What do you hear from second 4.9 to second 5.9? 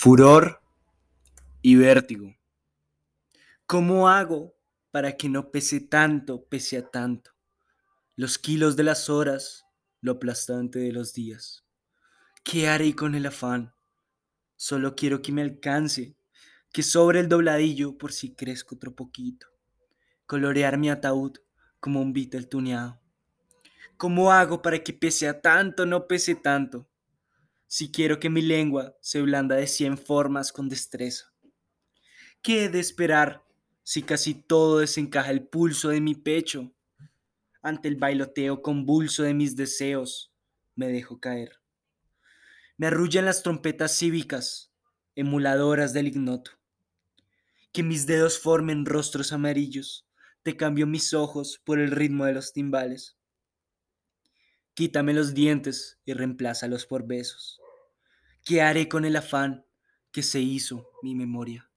para que no pese